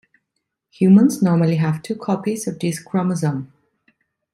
[0.71, 3.53] Humans normally have two copies of this chromosome.